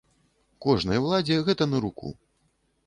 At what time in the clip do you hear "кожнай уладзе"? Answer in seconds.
0.67-1.39